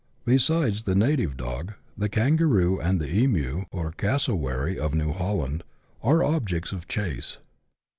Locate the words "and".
2.81-2.99